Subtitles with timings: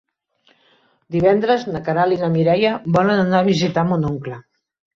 [1.15, 4.43] Divendres na Queralt i na Mireia volen anar a visitar mon oncle.